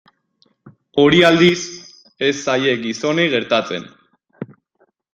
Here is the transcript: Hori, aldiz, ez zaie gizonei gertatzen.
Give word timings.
Hori, 1.03 1.19
aldiz, 1.27 1.61
ez 2.31 2.33
zaie 2.47 2.75
gizonei 2.87 3.31
gertatzen. 3.39 3.91